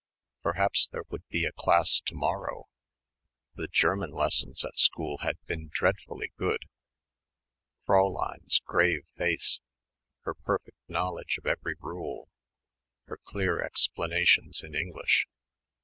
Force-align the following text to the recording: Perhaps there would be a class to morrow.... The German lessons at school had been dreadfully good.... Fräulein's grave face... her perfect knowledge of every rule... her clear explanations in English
Perhaps 0.41 0.87
there 0.87 1.03
would 1.09 1.27
be 1.27 1.45
a 1.45 1.51
class 1.51 2.01
to 2.07 2.15
morrow.... 2.15 2.65
The 3.53 3.67
German 3.67 4.09
lessons 4.09 4.65
at 4.65 4.79
school 4.79 5.19
had 5.19 5.37
been 5.45 5.69
dreadfully 5.71 6.31
good.... 6.37 6.65
Fräulein's 7.87 8.57
grave 8.65 9.05
face... 9.15 9.59
her 10.21 10.33
perfect 10.33 10.79
knowledge 10.89 11.37
of 11.37 11.45
every 11.45 11.75
rule... 11.79 12.29
her 13.05 13.17
clear 13.17 13.61
explanations 13.61 14.63
in 14.63 14.73
English 14.73 15.27